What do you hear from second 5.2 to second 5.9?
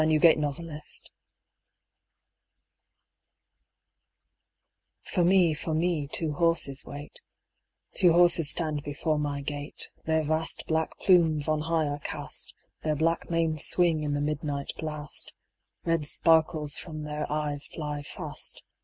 me, for